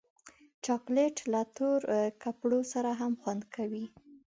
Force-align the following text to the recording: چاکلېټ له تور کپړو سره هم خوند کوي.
چاکلېټ 0.65 1.15
له 1.31 1.41
تور 1.55 1.79
کپړو 2.23 2.59
سره 2.73 2.91
هم 2.99 3.13
خوند 3.21 3.43
کوي. 3.55 3.85